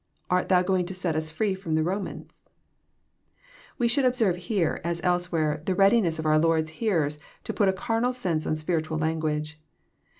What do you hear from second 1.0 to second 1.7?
us free